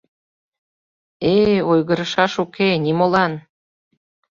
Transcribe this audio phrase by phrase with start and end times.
[1.33, 3.33] Э-э, ойгырышаш уке, нимолан!